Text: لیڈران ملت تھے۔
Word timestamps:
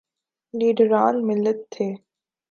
لیڈران 0.57 1.15
ملت 1.27 1.59
تھے۔ 1.73 1.87